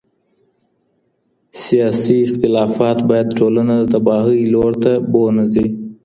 سياسي 1.63 2.17
اختلافات 2.27 2.97
بايد 3.09 3.27
ټولنه 3.39 3.73
د 3.81 3.89
تباهۍ 3.93 4.39
لور 4.53 4.71
ته 4.83 4.91
بو 5.11 5.23
نه 5.37 5.43
ځي. 5.53 5.65